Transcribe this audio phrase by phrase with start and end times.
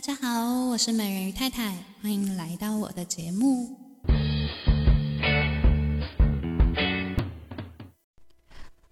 [0.00, 3.76] 大家好，我是美人鱼太太，欢迎来到我的节目。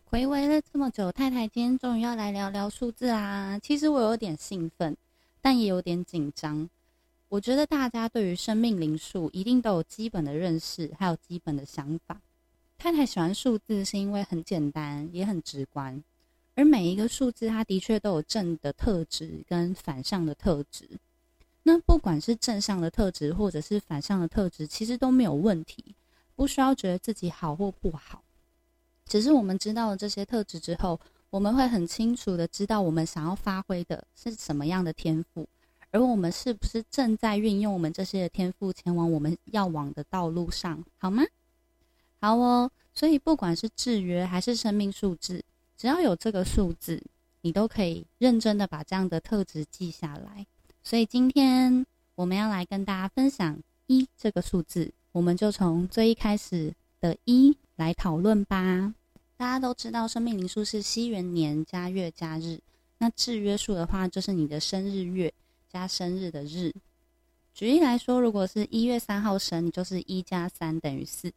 [0.04, 3.58] 回味了这么久，太太今天终于要来聊聊数字啦。
[3.58, 4.94] 其实我有点兴奋，
[5.40, 6.68] 但也有点紧张。
[7.30, 12.20] 我觉得大家对于生命灵数一定都有基本的认识，还有基本的想法。
[12.77, 16.04] 太太喜欢数字是因为很简单，也很直观。
[16.59, 20.91] 而每一个数字，它的确都有正的特质跟反向的特质。
[21.62, 25.95] 那不管是正向的特质，或者是反向的特质，其实都没有问题，
[26.34, 28.24] 不需要觉得自己好或不好。
[29.06, 31.00] 只是我们知道了这些特质之后，
[31.30, 35.48] 我们会很清楚的知道我们想要发挥的是什么样的天赋，
[35.92, 41.22] 而我们是不是正在运用我们这些天赋前往我们要往的道路上，好吗？
[42.20, 42.69] 好哦。
[42.92, 45.45] 所以不管是制约还是生命数字。
[45.78, 47.00] 只要有这个数字，
[47.42, 50.45] 你都可以认真的把这样的特质记下来。
[50.82, 51.86] 所以今天
[52.16, 58.92] 我们要来跟大家分享一这个数字，我们就从最一开始的一来讨论吧。
[59.36, 62.58] 大家都知道，生命灵数是西元年加月加日，
[62.98, 65.33] 那制约数的话，就是你的生日月
[65.69, 66.75] 加生日的日。
[67.55, 71.33] 举例来说，如果是一月三号生，你就是一加三等于四。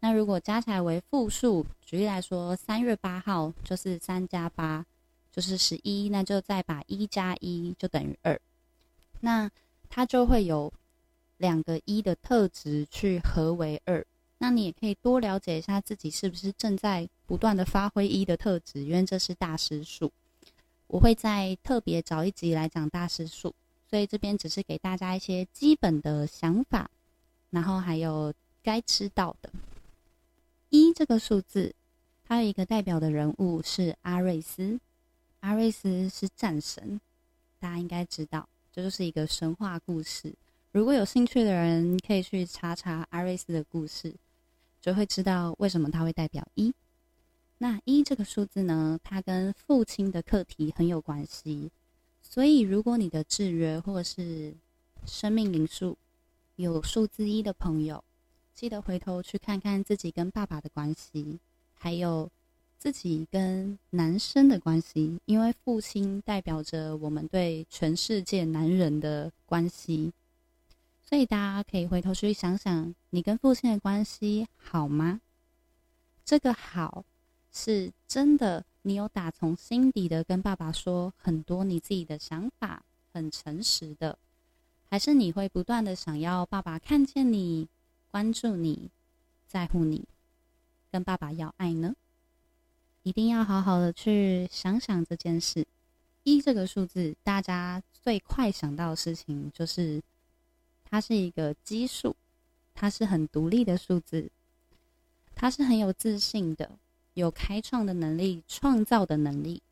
[0.00, 4.84] 那如果加起来为负数，举例来说，三月八号就是三加八，
[5.32, 8.38] 就是十一，那就再把一加一就等于二，
[9.20, 9.50] 那
[9.88, 10.72] 它就会有
[11.38, 14.04] 两个一的特质去合为二。
[14.38, 20.12] 那你也可以多了解一下自己是不是正在不断的发挥一的特质，因为这是大师数。
[20.88, 23.54] 我会再特别找一集来讲大师数，
[23.88, 26.90] 所以这边只是给大家一些基本的想法，
[27.48, 29.50] 然后还有该知道的。
[30.70, 31.74] 一这个数字，
[32.24, 34.78] 它有一个代表的人物是阿瑞斯。
[35.40, 37.00] 阿瑞斯是战神，
[37.60, 40.34] 大家应该知道，这就是一个神话故事。
[40.72, 44.12] 如果有兴趣的人，可以去查查阿瑞斯的故事，
[44.80, 46.74] 就会知道为什么他会代表一。
[47.58, 51.70] 那一这个数字呢，它跟父亲的课题很有关系。
[52.20, 54.54] 所以，如果你的制约或是
[55.06, 55.96] 生命灵数
[56.56, 58.02] 有数字一的朋友，
[58.56, 61.38] 记得回头去看看自己跟爸爸的关系，
[61.74, 62.30] 还有
[62.78, 70.10] 自己跟男生的关系，因为父亲代表着我们对全世界男人的关系，
[71.02, 75.20] 所以大家可以回头去想想，你跟父亲的关系好吗？
[76.24, 77.04] 这个好
[77.52, 84.18] 是真的，你有打从心底的跟爸爸说很多你自己的想法，很诚实的，
[84.88, 87.68] 还是你会不断的想要爸爸看见你？
[88.16, 88.90] 关注你，
[89.46, 90.08] 在乎你，
[90.90, 91.94] 跟爸爸要爱呢，
[93.02, 95.66] 一定要好好的去想想这件事。
[96.22, 100.02] 一这个数字，大家最快想到的事情就是，
[100.82, 102.16] 它是一个奇数，
[102.72, 104.30] 它是很独立的数字，
[105.34, 106.78] 它是很有自信的，
[107.12, 109.62] 有开创的能力，创造的能力，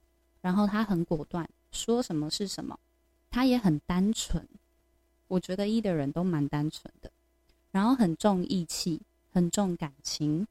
[0.43, 2.79] 然后它很果断，说什么是什么，
[3.31, 4.47] 它也很单纯。
[5.29, 7.11] 我觉得一的人都蛮单纯的。
[7.75, 9.03] 然后很重义气，
[9.33, 10.47] 很重感情，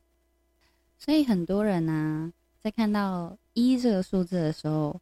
[1.00, 5.00] 所以很多人呢、啊，在看到一这个数字的时候，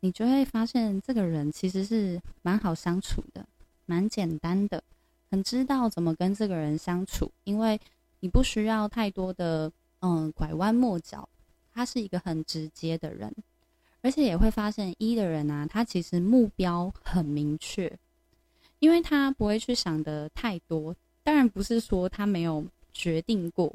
[0.00, 3.46] 你就会发现这个人其实是蛮好相处的，
[3.84, 4.82] 蛮简单的，
[5.30, 7.78] 很知道怎么跟这个人相处，因为
[8.20, 9.70] 你不需要太多的
[10.00, 11.28] 嗯拐弯抹角，
[11.74, 13.30] 他是一个很直接的人，
[14.00, 17.98] 而且也会发现一的人啊，他其实目标很明确，
[18.78, 20.96] 因为他不会去想的太多。
[21.28, 23.70] 当然不是说他没有决定过，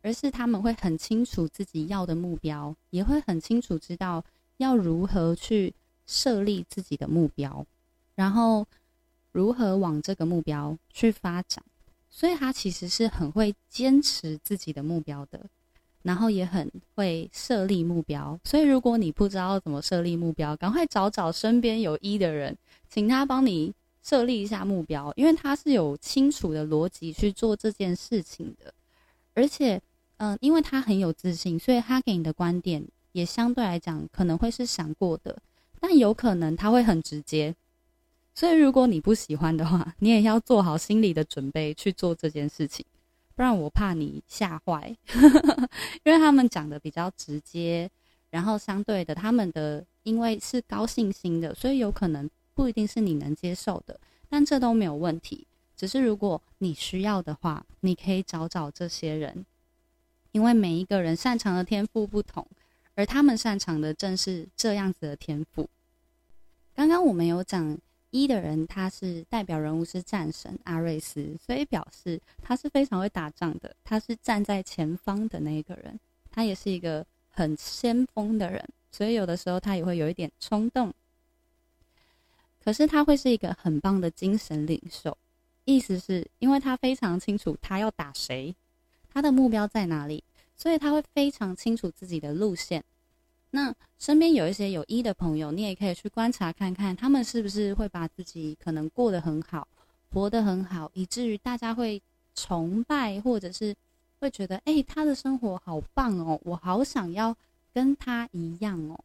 [0.00, 4.24] 而是他们会很清楚自己要的目标，也会很清楚知道
[4.56, 5.74] 要如何去
[6.06, 7.66] 设立自己的目标，
[8.14, 8.66] 然后
[9.32, 11.62] 如何往这个目标去发展。
[12.08, 15.44] 所以他其实是很会坚持自己的目标的，
[16.00, 18.40] 然后也很会设立目标。
[18.42, 22.56] 所以如果你不知道怎么设立目标，赶快找找身边有一的人，
[22.88, 23.74] 请他帮你。
[24.06, 28.72] 设立一下目标，因为他是有清楚的逻辑去做这件事情的，
[29.34, 29.82] 而且，
[30.18, 35.36] 嗯、因为他很有自信，所以他给你的观点也相对来讲可能会是想过的，
[35.80, 37.52] 但有可能他会很直接，
[38.32, 42.86] 所以如果你不喜欢的话，你也要做好心理的准备去做这件事情，
[43.34, 44.96] 不然我怕你吓坏，
[46.06, 47.90] 因为他们讲的比较直接，
[48.30, 52.30] 然后相对的，他们的因为是高信心的，所以有可能。
[52.56, 54.00] 不一定是你能接受的，
[54.30, 55.46] 但这都没有问题。
[55.76, 59.44] 只是如果你需要的话，你可以找找这些人，
[60.32, 62.48] 因为每一个人擅长的天赋不同，
[62.94, 65.68] 而他们擅长的正是这样子的天赋。
[66.74, 67.76] 刚刚我们有讲
[68.10, 76.00] 一的人他是代表人物是战神阿瑞斯，所以表示他是非常会打仗的，他是站在前方的那一个人，
[76.30, 80.90] 他也是一个很先锋的人，所以有的时候他也会有一点冲动。
[82.66, 85.16] 可是他会是一个很棒的精神领袖，
[85.66, 88.52] 意思是因为他非常清楚他要打谁，
[89.08, 90.24] 他的目标在哪里，
[90.56, 92.82] 所以他会非常清楚自己的路线。
[93.52, 99.68] 那身边有一些有一的朋友，你也可以去观察看看，他们是不是会把自己可能过得很好，
[100.12, 102.02] 活得很好，以至于大家会
[102.34, 103.72] 崇拜，或者是
[104.18, 107.36] 会觉得，哎，他的生活好棒哦，我好想要
[107.72, 108.98] 跟他一样哦。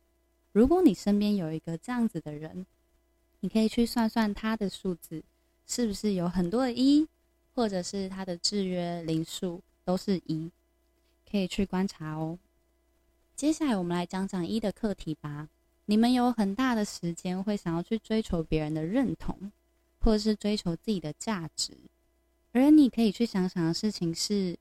[0.51, 2.65] 如果你身边有一个这样子的人，
[3.41, 5.21] 你可以去算算它的数字
[5.67, 7.07] 是不是有很多的一，
[7.53, 10.49] 或者是它的制约零数都是一，
[11.29, 12.39] 可以去观察哦。
[13.35, 15.49] 接下来我们来讲讲一的课题吧。
[15.85, 19.51] 你们有很大的时间会想要去追求别人的认同，
[19.99, 21.75] 或者是追求自己的价值。
[22.53, 24.57] 而你可以去想想的事情是，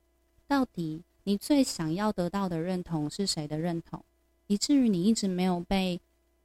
[0.47, 4.03] 到底你最想要得到的认同是谁的认同，
[4.47, 6.01] 以至于你一直没有被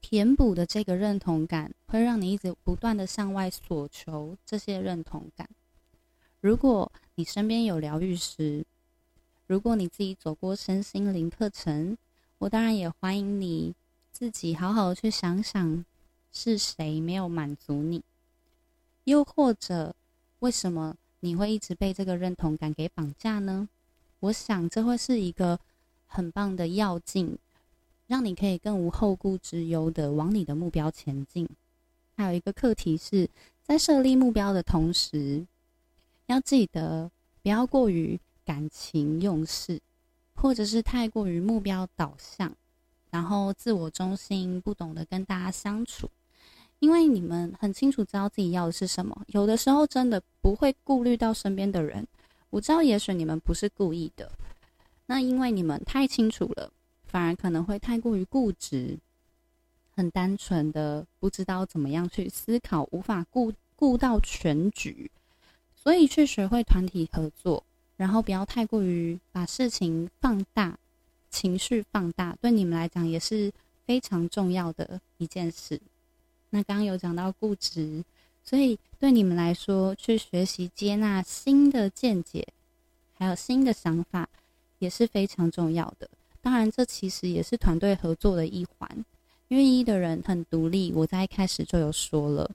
[0.08, 5.50] 填补的这个认同感，会让你一直不断的向外索求这些认同感。
[6.40, 8.64] 如果你身边有疗愈师，
[9.48, 11.98] 如果你自己走过身心灵课程，
[12.38, 13.74] 我当然也欢迎你
[14.12, 15.84] 自己好好去想想，
[16.32, 18.04] 是谁没有满足你，
[19.06, 19.96] 又或者
[20.38, 23.68] 为什么你会一直被这个认同感给绑架呢？
[24.20, 25.60] 我想这会是一个
[26.06, 27.40] 很棒的要进，
[28.08, 31.48] 让你可以更无后顾之忧的往你的目标前进。
[32.16, 33.30] 还有一个课题是
[33.62, 35.46] 在设立目标的同时，
[36.28, 37.12] 要记得
[37.42, 39.82] 不要过于感情用事。
[40.38, 42.54] 或者是太过于目标导向，
[43.10, 46.10] 然后自我中心，不懂得跟大家相处，
[46.80, 52.06] 因为你们很清楚知道自己要的是什么，有的时候真的不会顾虑到身边的人。
[52.50, 54.30] 我知道，也许你们不是故意的，
[55.06, 56.70] 那因为你们太清楚了，
[57.08, 58.98] 反而可能会太过于固执，
[59.96, 65.10] 很单纯的不知道怎么样去思考，无法顾顾到全局，
[65.76, 67.64] 所以去学会团体合作。
[67.98, 70.78] 然后不要太过于把事情放大，
[71.30, 73.50] 情绪放大，对你们来讲也是
[73.86, 75.80] 非常重要的一件事。
[76.50, 78.04] 那刚刚有讲到固执，
[78.44, 82.46] 所以对你们来说，去学习接纳新的见解，
[83.14, 84.28] 还有新的想法，
[84.80, 86.10] 也是非常重要的。
[86.46, 89.04] 当然，这其实也是团队合作的一环，
[89.48, 92.52] 因为一的人很独立，我在一开始就有说了，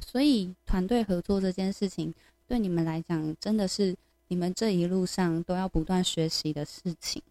[0.00, 2.14] 所以团队合作这件事情，
[2.46, 3.94] 对你们来讲真的是。
[4.28, 7.22] 你们这一路上都要不断学习的事情。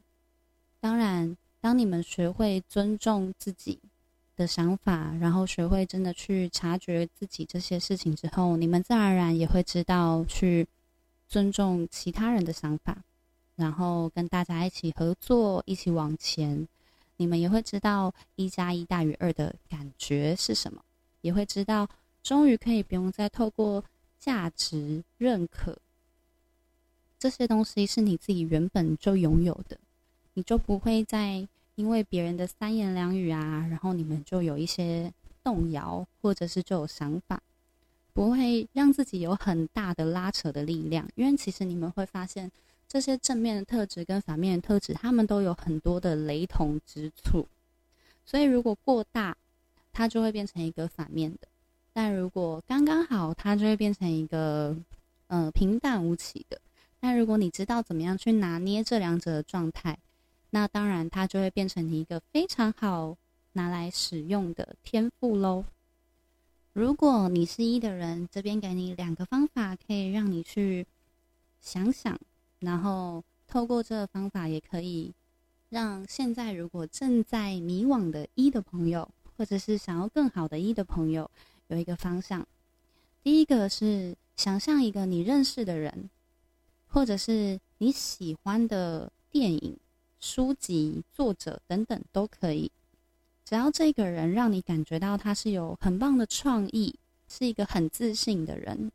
[0.80, 3.80] 当然，当你们学会尊重自己
[4.38, 10.66] 的想法，然后学会真的去察觉自己这些事情之后，你们自然而然也会知道去
[11.28, 13.04] 尊重其他人的想法，
[13.56, 16.68] 然后跟大家一起合作，一起往前。
[17.18, 20.84] 你们也会知道一加一大于二的感觉是什么，
[21.22, 21.88] 也会知道
[22.22, 23.84] 终于可以不用再透过
[24.20, 25.78] 价值认可。
[27.18, 29.78] 这些东西是你自己原本就拥有的，
[30.34, 37.42] 你就不会再因为别人的三言两语啊，然后你们就有一些动摇，或者是就有想法，
[38.14, 41.08] 不会让自己有很大的拉扯的力量。
[41.16, 42.52] 因为其实你们会发现，
[42.88, 47.48] 这些正面的特质跟反面的特质，他们都有很多的雷同之处。
[48.26, 49.36] 所以如果过大，
[49.92, 51.48] 它就会变成一个反面的；
[51.94, 54.76] 但如果刚刚好，它就会变成一个
[55.28, 56.60] 呃平淡无奇的。
[57.00, 59.98] 那如果你知道怎么样去拿捏这两者的状态，
[60.50, 63.18] 那当然它就会变成你一个非常好
[63.54, 65.66] 拿来使用的天赋喽。
[66.74, 70.86] 如果你是一的人，这边给你两个方法，可以让你去
[71.62, 72.20] 想想，
[72.66, 75.14] 然后透过这个方法，也可以
[75.70, 81.32] 让现在如果正在迷惘的一的朋友，或者是想要更好的一的朋友，
[81.68, 82.46] 有一个方向。
[83.24, 86.10] 第一个是想象一个你认识的人。
[86.88, 89.78] 或者是你喜欢的电影、
[90.22, 92.72] 书籍、作者等等都可以，
[93.44, 98.90] 只要这个人让你感觉到他是有很棒的创意，是一个很自信的人，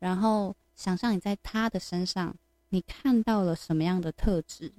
[0.00, 2.34] 然后想象你在他的身上，
[2.70, 4.72] 你看到了什么样的特质？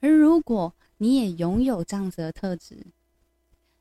[0.00, 2.86] 而如果你也拥有这样子的特质，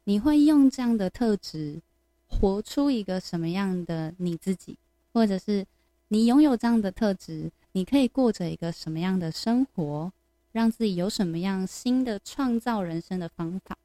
[0.03, 1.81] 你会用这样的特质
[2.27, 4.77] 活出一个什么样的你自己，
[5.13, 5.65] 或者是？
[6.13, 10.11] 你拥有这样的特质，你可以过着一个什么样的生活？
[10.51, 13.77] 让自己有什么样新的创造人生的方法？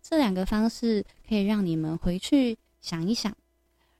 [0.00, 3.36] 这两个方式可以让你们回去想一想，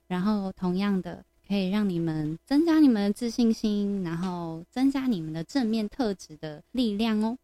[0.07, 7.38] 然后同样的可以让你们增加你们的自信心，然后增加你们的正面特质的力量哦。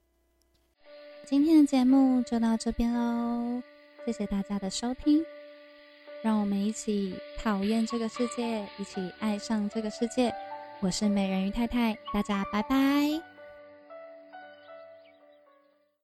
[1.27, 3.63] 今天的节目就到这边喽，
[4.05, 5.25] 谢谢大家的收听，
[6.23, 10.35] 让我们一起讨厌这个世界，一起爱上这个世界。
[10.81, 13.34] 我是美人鱼太太，大家拜拜。